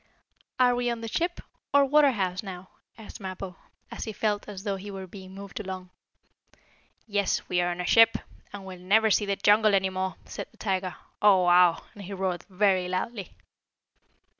"Are 0.59 0.73
we 0.73 0.89
on 0.89 1.01
the 1.01 1.07
ship, 1.07 1.41
or 1.75 1.85
water 1.85 2.09
house, 2.09 2.41
now?" 2.41 2.69
asked 2.97 3.19
Mappo, 3.19 3.55
as 3.91 4.05
he 4.05 4.11
felt 4.13 4.47
as 4.49 4.63
though 4.63 4.75
he 4.77 4.89
were 4.89 5.05
being 5.05 5.35
moved 5.35 5.59
along. 5.59 5.91
"Yes, 7.05 7.47
we 7.47 7.61
are 7.61 7.69
on 7.69 7.79
a 7.79 7.85
ship, 7.85 8.17
and 8.51 8.65
we'll 8.65 8.79
never 8.79 9.11
see 9.11 9.27
the 9.27 9.35
jungle 9.35 9.75
any 9.75 9.91
more," 9.91 10.15
said 10.25 10.47
the 10.49 10.57
tiger. 10.57 10.95
"Oh 11.21 11.43
wow!" 11.43 11.83
and 11.93 12.01
he 12.05 12.13
roared 12.13 12.41
very 12.49 12.87
loudly. 12.87 13.37